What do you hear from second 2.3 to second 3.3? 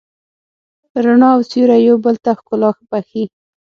ښکلا بښي.